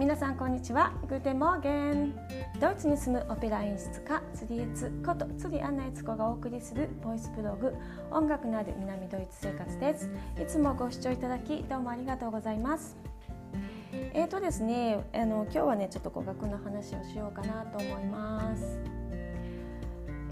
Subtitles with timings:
[0.00, 0.94] 皆さんこんにちは。
[1.10, 2.14] Guten Morgen。
[2.58, 7.74] ドイツに住むオペラ演出家ツリエツことツリアンナエツコがお送りするボイスブログ
[8.10, 10.10] 音楽のある南ドイツ生活です。
[10.42, 12.96] いつもご視聴いただきどうもありがとうございます。
[13.92, 18.80] えーとですねあの今日はねちょっと語学の話をしようかなと思います。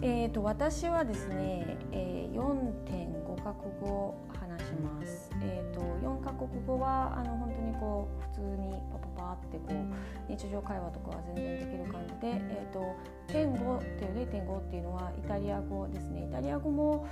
[0.01, 5.31] えーと私はですね、えー、4.5カ国語話します。
[5.43, 12.95] え、ー、と4カ国語はあの本当にこう普通にパパパってこう日常会話とかは全然できる感じで、え、ー、と
[13.27, 16.27] 点5っていう0.5っていうのはイタリア語ですね。
[16.29, 17.07] イタリア語も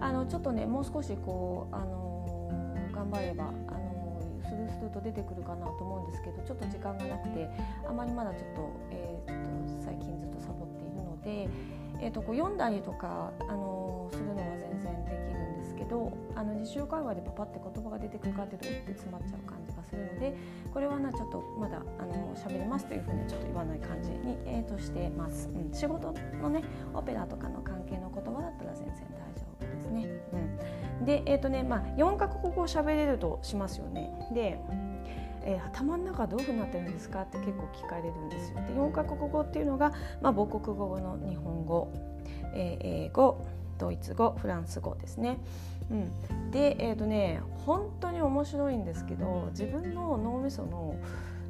[0.00, 2.50] あのちょっとねもう少しこうあの
[2.92, 7.48] 頑張ればあのスルスルと出てくるかなと思うんですけどちょっと時間がなくて
[7.88, 11.48] あまりまだちょっと,、えーと、最近ずっとサボっているので、
[12.02, 20.34] えーと、こう読んだりとかあのするのは全然できるんですけどあの日常会話でパパって言葉が出てくるかっていうって詰まっちゃう感じがするので
[20.74, 30.06] これはなちょっとまだあの喋れますというふうにちょっと言わない感じに、えー、としてます、うん、仕事のねオペラとかの関係の言葉だったら全然大丈夫ですね。
[30.98, 34.10] うん、でえっ、ー、とねまあ4カ国語喋れるとしますよね。
[34.32, 34.58] で
[35.44, 37.22] えー、頭の中どういうふうになってるんですか？
[37.22, 38.56] って結構聞かれるんですよ。
[38.56, 41.92] で4カ国語っていうのが、まあ、母国語の日本語、
[42.54, 43.44] えー、英語
[43.78, 45.38] ドイツ語フランス語ですね。
[45.90, 50.96] うん、でえっ、ー、とね本当に面白いんですけど自分の脳みその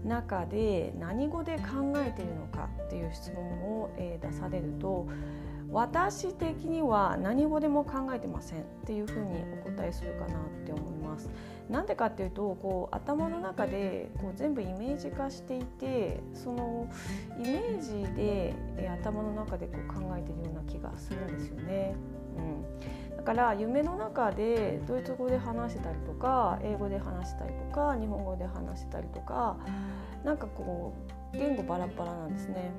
[0.04, 3.44] 中で何語で考えているのかっていう質問
[3.80, 5.06] を、えー、出されると
[5.72, 11.30] 私的には何語でも考えてませんっていうふうにお答えするかなって思います。
[11.70, 16.88] なんでかっていうとこう頭の中でこう全部イメージ化していてその
[17.38, 21.94] イメージで、え、頭の中でこう考えてるような気がするんですよね。
[23.10, 29.56] うん、だから夢の中でドイツ語で話したりとか英語で話したりとか日本語で話したりとか
[30.24, 30.94] なんかこ
[31.34, 32.72] う言語バラバラなんですね。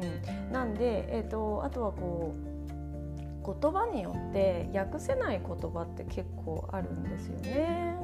[0.00, 2.48] うん、なんで、えーと、あとはこう
[3.60, 7.96] 言葉によって訳せない言葉って結構あるんですよね。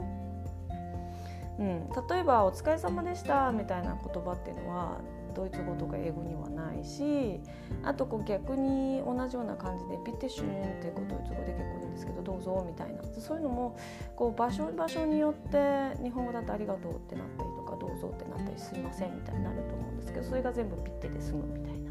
[1.58, 4.98] うん、例えば「お疲れ様でした」みたいな言葉っていうのは
[5.34, 7.40] ドイツ語とか英語にはないし
[7.82, 13.02] あとこう逆に同じような感じで「ビテシュン」ってこうドイツ語で結構言うんですけど「どうぞ」みたいな。
[13.02, 13.76] そういうのも
[14.16, 21.83] こう場所場所によって日本語だと「ありがとう」ってなったりとか「どうぞ」ってなったり「すいません」みたいになると思うんですけどそれが全部ピッてで済むみたいな。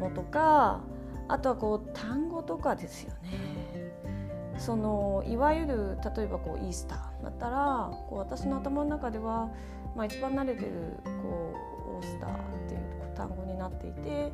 [0.00, 0.80] のとか
[1.28, 3.60] あとはこう単語とかですよね。
[4.58, 9.48] そのいわゆる例えばこうイースターだったらこう私の頭の中では、
[9.96, 10.70] まあ、一番慣れてる
[11.22, 11.54] こ
[11.92, 12.80] うオースターっていう
[13.14, 14.32] 単語になっていて、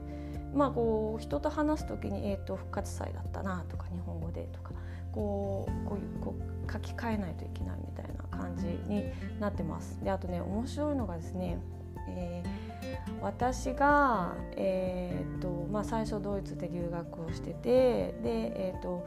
[0.55, 4.73] まあ、こう人と話す時に、えーと、復活祭だったなとか日本語でとか
[5.13, 6.35] こうこういうこ
[6.69, 9.05] う書き換えないといけないみたいな感じに
[9.41, 9.99] なってます。
[10.03, 11.59] であとね面白いのがですね、
[12.09, 12.96] えー、
[13.27, 19.05] 私が、えーとまあ、最初ドイツで留学をしててで、えーと、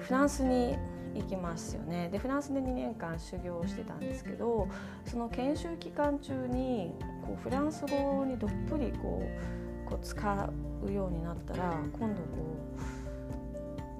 [0.00, 0.76] フランスに
[1.14, 2.08] 行きますよね。
[2.10, 4.66] でフランスで2年間修行をしてたんですけど
[5.04, 6.92] その研修期間中に
[7.24, 9.22] こうフランス語にどっぷりこ
[9.86, 10.50] うこう使
[10.84, 12.28] うようになったら今度こ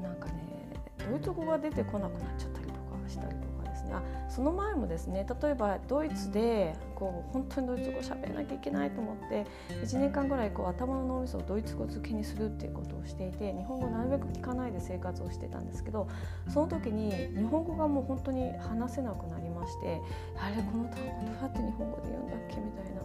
[0.00, 0.72] うなんかね
[1.08, 3.61] ドイツ語が出てこなくなっちゃったりとかしたりとか
[3.96, 9.46] あその前もですね例えばドイツでこう本当にドイツ語喋らなきゃいけないと思って
[9.84, 16.08] 1年間ぐらいこう頭の脳みそをドイツ語付けにするっていうことをしていて日本語なるべく聞かないで生活をしてたんですけど
[16.48, 20.00] その時に日本語がもう本当に話せなくなりまして
[20.38, 23.04] あれこの単語どうやって日本語で言うんだっけみたいなっ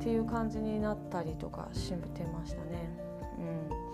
[0.00, 3.06] ていう感じになったりとかしてましたね。
[3.38, 3.86] うん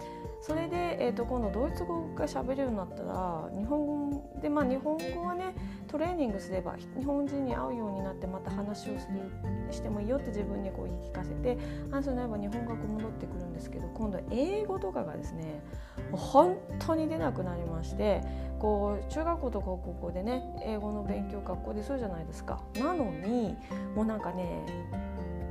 [0.42, 5.54] それで、えー、と今度ドイツ語が喋れるようになったら日本語でまあ日本語はね
[5.92, 9.30] トレーニングすれば日本人に合うようになってまた話をする
[9.70, 11.58] してもいいよって自分にこう言い聞かせて
[11.90, 15.62] 話になれば日本語が戻ってくるんですけど今度は英語とかがですね
[16.10, 18.22] 本当に出なくなりまして
[18.58, 22.62] こう中学校とか高校でね英語の勉強学校でするじゃないですか。
[22.76, 23.54] なのに
[23.94, 24.64] もうなんかね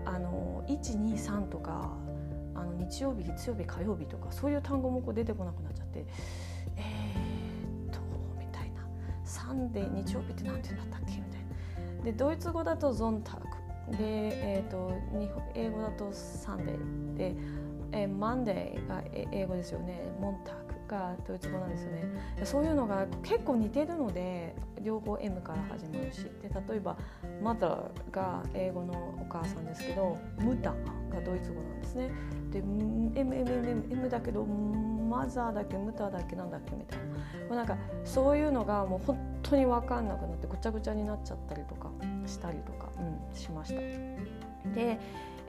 [0.06, 1.92] あの123とか
[2.56, 6.06] あの日曜日月曜日火曜日とかそういう単語もこう出てこなくなっちゃって
[6.78, 7.01] えー、
[9.32, 11.16] Sunday 日曜日って何て言うんだったっけ？
[11.16, 12.04] みたいな。
[12.04, 13.48] でドイツ語だと Sonntag。
[13.92, 14.92] で、えー、っと
[15.56, 17.18] 英語だと Sunday。
[17.18, 17.36] で、
[17.94, 19.02] えー、マンデーが
[19.32, 20.02] 英語ですよね。
[20.20, 20.58] モンタク
[20.88, 22.04] がドイツ語なんですよね。
[22.44, 26.24] そういうのが結構似てるので両方 M から始まるし。
[26.42, 26.98] で例えば
[27.42, 27.82] 「マター」
[28.12, 30.72] が英語のお母さんですけど「ムタ」
[31.12, 32.10] がドイツ語なんですね。
[32.52, 34.46] で MMM だけど
[35.12, 37.06] マザーだっけムタだっけなんだっけみたいな。
[37.06, 37.12] も
[37.52, 41.92] うなんかそういうのがもう本当に分かんなくなってぐちゃぐちゃになっちゃったりとか
[42.26, 43.82] したりとか、うん、しました。
[44.74, 45.00] で、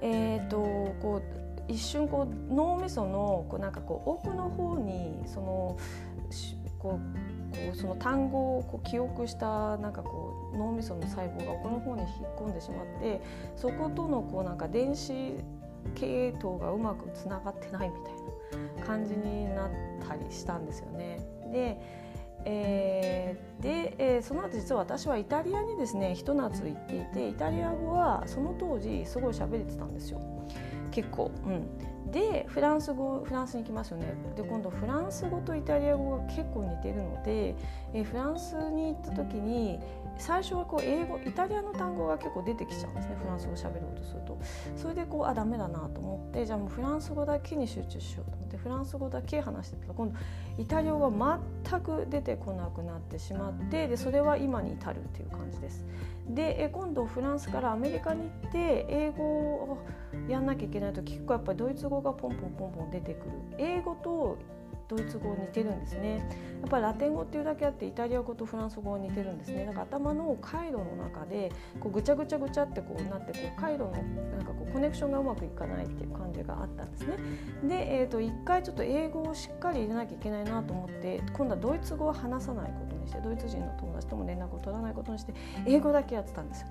[0.01, 0.59] えーと、
[1.01, 1.23] こ
[1.69, 5.77] う一瞬こう脳みそのこうなんかこう奥の方にその
[6.79, 13.21] こうこうその単語をこう記憶したなんかこう脳みその細胞が奥の方に引っ込んでしまって
[13.57, 15.13] そことのこうなんか電子
[15.95, 18.32] 系統がうまくつながってないみたいな。
[18.93, 19.71] 感じになっ
[20.07, 21.19] たりしたんですよね。
[21.51, 21.81] で
[22.45, 30.21] えー、で、えー、その後実は私はイタリアにですねひと夏行っていてイタリア語はその当時すごい喋れてたんですよ
[30.91, 31.31] 結構。
[31.47, 34.15] うんでフランス語フランスに行きますよね。
[34.37, 37.55] で今度フランス語とイタリア語が結構似てるので、
[37.95, 39.79] えフランスに行った時に
[40.19, 43.17] 最初はこう英語イタリアの単語が結構出てきちゃうんですね。
[43.21, 44.39] フランス語を喋ろうとすると。
[44.77, 50.19] それでこうあダメだなと思ってじゃあもうフランス語だけに集中しようと思ってフランス語だけ話してたら今度
[50.59, 55.85] イタリア語が全く出てこなくなってしまってでそれは今に至るっていう感じです。
[56.29, 59.79] で今度フランスからアメリカに行って英語を
[60.29, 64.39] やんなきゃいけないと結構やっぱりドイツ語がポンポンポンポン出てくる英語と
[64.89, 66.19] ドイツ語似てるんですね。
[66.61, 69.65] やっぱりラテン語っていうだけあってイタリア語とフランス語は似てるんですね。
[69.65, 71.51] だか頭の回路の中で
[71.81, 77.17] こうぐちゃぐちゃぐちゃってこうなってこう回路のなんかこうコネクションがうまくいかないっていう感じがあったんですね。
[77.67, 85.33] で、えー、と一回ちょっと英語をしっかり入れなきゃいけないなと思って今度はドイツ語は話さないことにしてドイツ人の友達とも連絡を取らないことにして
[85.67, 86.67] 英語だけやってたんですよ。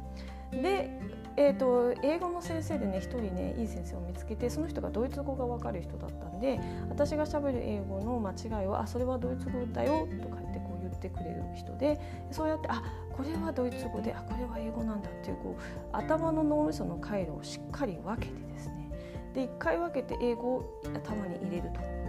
[0.52, 0.90] で
[1.38, 6.60] えーと、英語の先生でね一人ねいい先生を見つけてその人がドイツ語が分かる人だったんで
[6.90, 12.00] 私がしゃべる英語の間違いを「あそれはドイツ語だよ」とか言ってこう言ってくれる人で
[12.32, 12.84] そうやって「あ
[13.14, 15.62] これはドイツ語であこれは英語なんだ」っていうこう
[15.94, 18.92] 頭の脳みその回路をしっかり分けてですね
[19.34, 22.01] で一回分けて英語を頭に入れると。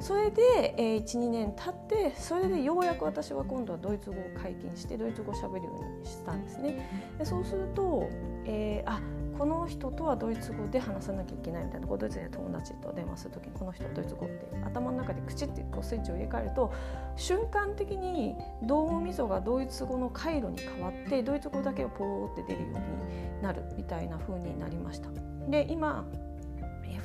[0.00, 7.16] それで、えー、12年経ってそれでようやく私は今度はドイツ語を解禁してドイツ語をしゃべるようにしたんですね。
[7.18, 8.08] でそうすると、
[8.44, 9.00] えー、あ
[9.38, 16.72] この人とはドイツ語で話さなきゃいけないみたいなこうドイツで友達と電話する時にこの人はドイツ語って頭の中で口ってこうスイッチを入れ替えると
[17.16, 25.08] 瞬間的に脳みそがドイツ語の回路に変わってドイツ語だけをポーって出るようになるみたいな風になりました。
[25.48, 26.04] で今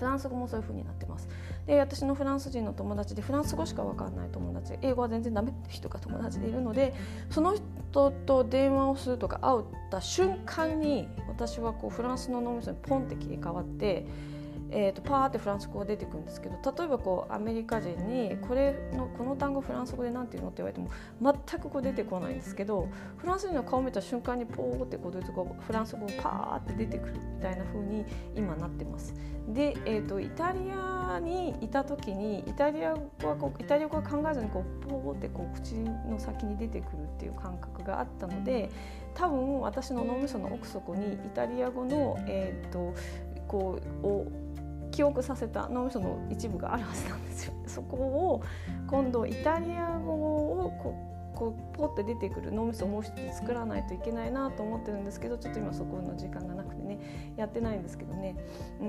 [0.04, 1.30] フランス語もそういう風になってます。
[1.66, 4.78] で私のフランス人の友達でフランス語しか分かんない友達。
[4.82, 6.94] 英語は全然ダメって人が友達でいるので
[7.30, 14.06] その人と電話をするとか会った瞬間に私はこうフランスの脳みそにポンって切り替わって
[14.76, 20.90] えーと、パーってフランス語が出てくるんですけど例えばこうアメリカ人にこれのこの単語フランス語で何て言うのって言われても
[21.22, 28.04] 全くこう出てこないんですけどフランス人の顔を見た瞬間にポーってこうドイツ語フランス語がパーって出てくるみたいな風に
[28.36, 29.14] 今なってます。
[29.48, 38.70] で、えーと、イタリアにいた時にイタリア語はこうイタリア語は考えずにこうポーってこう口の先に出てくるっていう感覚があったので
[39.14, 42.94] 多分私の脳みその奥底にイタリア語の、えーと
[43.54, 44.43] こうを
[44.94, 47.54] 記憶させた脳みその一部があるはずなんですよ。
[47.66, 48.44] そこを
[48.88, 50.96] 今度イタリア語をこ
[51.34, 56.93] こうポッて出てくる脳みそをもう一つ作らないといけないなと思ってるんですけどちょっと今そこの時間がなくてね
[57.36, 58.36] やってないんですけどね。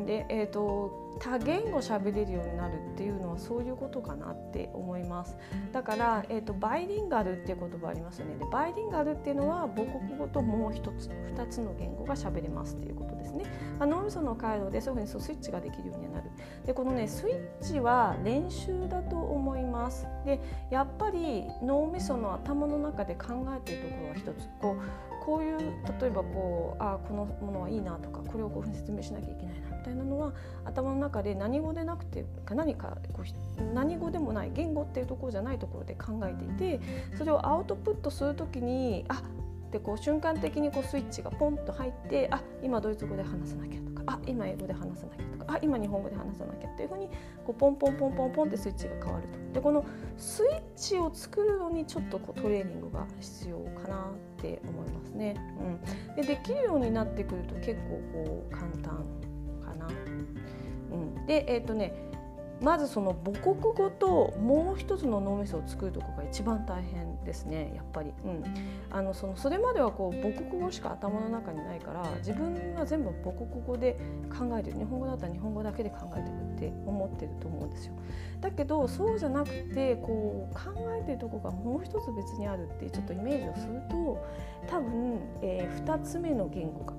[0.06, 5.36] で、えーと、多言語喋れるようになるっていうのはそういうことかなって思います。
[5.72, 8.36] だから、えーと、バイリンガルっていう言葉ありますよね。
[8.36, 13.44] でバイリンガルっていうのは母国語ともう一つ二つの言語が喋れますっていうことですね。
[13.78, 16.30] あ脳みその回路でそういうふうにスイッチができるようになる。
[16.66, 20.06] でこのねスイッチは練習だと思います。
[20.24, 25.58] でやっぱり脳みその頭の中で考えているところは一つこうこういう
[26.00, 30.32] 例えばこうあこのものはいいなとかこれをこういうふうに説明しなきゃいけないなみたいなのは
[30.64, 36.80] 頭の中で何語でなくて何かこう何語でもない言語っていうところじゃないところで考えていて
[37.16, 39.22] それをアウトプットする時にあ
[39.70, 47.08] でこう瞬間的にこうスイッチがポンと入ってあ今ドイツ語で話さなきゃとかあ今英語で話さなきゃとかあ今日本語で話さなきゃっていうふうに
[47.44, 49.38] こうポンポンポンポンポンってスイッチが変わると。
[49.54, 49.84] でこの
[50.16, 55.34] スイッチを作るのにちょっとこうトレーニングが必要かなっって思いますね。
[56.16, 59.04] うん、でできるようになってくると結構こう簡単
[59.64, 59.88] かな。
[60.92, 61.94] うん、でえっ、ー、とね
[62.60, 68.44] まずその母国語ともう一つの脳みそを作るとこが一番大変ですねやっぱり、うん、
[68.90, 73.98] あのそのそれまではこう母国語しか頭の中にないから自分は全部母国語で
[74.30, 74.78] 考えてる。
[74.78, 77.94] 日本語だったら日本語だけで考えてるって思ってると思うんですよ。
[78.40, 84.24] だけどそうじゃなくてこう考えてるとこがもう一つ別にあるってちょっとイメージをすると
[84.68, 86.94] 多分、えー、2つ目の言語が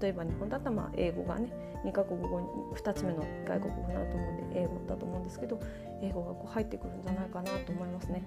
[0.00, 1.48] 例えば日本だったらまあ英語がね
[1.86, 5.60] 2カ国語に2つ目の外国語になると思うんで英語だと思うんですけど
[6.02, 8.22] 英語がこう入ってくるんじゃないかなと思いますね。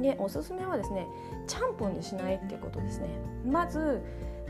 [0.00, 1.06] でおすすめはですね
[1.46, 3.08] ちゃんぽんにしないっていうことですね。
[3.44, 4.02] まず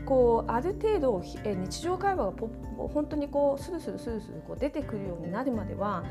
[0.05, 6.03] こうある程度え日常会話がポ本当にこうスルスルスルスルこう出てくるようになるまでは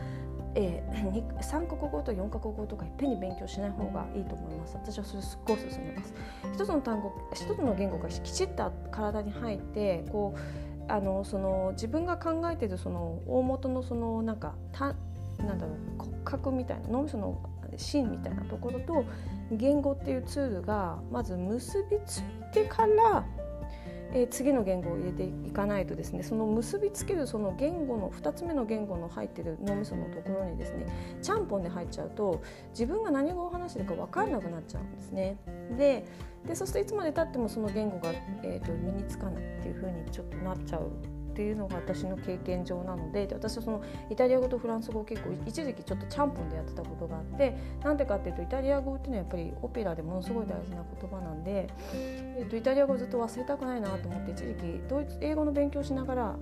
[0.54, 4.74] えー、3カ国語と4カ国語とかいっぺんに勉強しない方がいいと思います。
[4.74, 6.12] 私はそれすっごい勧めます。
[6.52, 14.94] 一つの単語一つの言語がきちっと体に入ってこうあのその自分が考えてるその大元のそのなんかた
[15.38, 17.40] なんだろう骨格みたいな脳みその
[17.78, 19.06] 芯みたいなところと
[19.50, 22.22] 言語っていうツールがまず結びつい
[22.52, 23.24] てから
[24.14, 30.86] えー、次の言語を入れていかないとですねその結びつけるその言語の2つ目の言語の入ってる脳みそのところにですね
[31.22, 35.36] ちゃんぽんで入っちゃうと自分が何語を話してるか分かんなくなっちゃうんですね。
[35.76, 36.04] で
[36.46, 38.10] でそうするといつまでたってもその言語が、
[38.42, 40.90] えーと、身につかないっていうふうにちょっとなっちゃう
[41.32, 56.36] っていうのが私の経験上なのでで私はそのイタリア語とフランス語を結構一時期ちょっとちゃんぽんでやってたことがあってなんでかっていうとイタリア語っていうのはやっぱりオペラでものすごい大事な言葉なんで、えー、とイタリア語ずっと忘れたくないなと思って一時期ドイツ英語の勉強しながら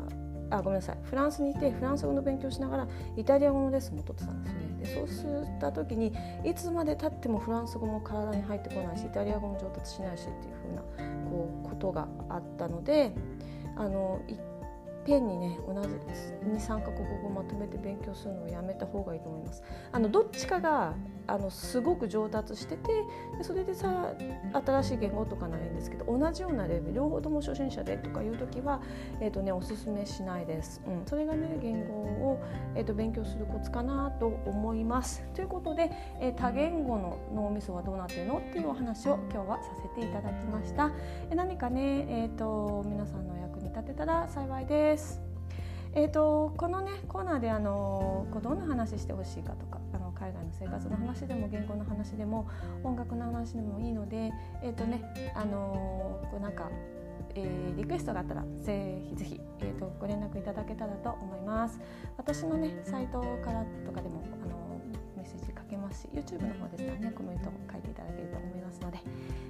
[0.51, 4.71] あごめんなさいフランスにいてフランス語の勉強しながらイタリア語のレッスンも取ってたんですよね。
[4.81, 5.25] でそうし
[5.61, 6.13] た時に
[6.45, 13.13] いつまでたってもフランス語も体に入ってこないしイタリア語も上達しないしっていうふうなこうことがあったので
[13.77, 14.39] あの一
[15.05, 19.63] ペンにね同じ23か国語をまとめて勉強するのをやめた方がいいと思います。
[19.93, 20.95] あのどっちかが
[21.27, 22.93] あのすごく上達してて
[23.39, 24.13] でそれでさ
[24.53, 28.83] 新しい言語とかならいいんですけど同じようなレベル両方とも初心者でとかいう時は、
[29.21, 30.83] えーとね、おすすめしないです。
[30.87, 32.43] うん、それがね言語を、
[32.75, 35.23] えーと、勉強するコツかなと思います。
[35.35, 35.91] ということで、
[36.21, 38.39] えー、多言語の脳みそはどうなってるの？
[38.39, 40.91] っていうお話を今日はさせていただきました。
[41.31, 45.21] え何かね、えーと皆さんの役に立てたら幸いです。
[45.93, 52.49] えーと、このねコーナーであのこうどんな話してほしいかとかあの海外の生活の話でも言語の話でも
[52.85, 54.31] 音楽の話でもいいので
[54.63, 55.03] えっ、ー、とね
[55.35, 56.71] あのこうなんか、
[57.35, 61.81] えー、リクエストがあったらぜひぜひ、えーと、ご連絡いただけたらと思います。
[62.17, 64.81] 私のねサイトからとかでもあの
[65.17, 68.99] メッセージ書けますし YouTube の方でしたらねコメントを書いていただけると思いますので。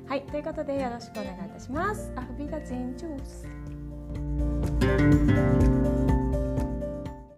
[0.08, 2.10] はいということでよろしくお願いいたします。
[2.16, 3.69] アフビダゼンジュース
[4.80, 5.69] Música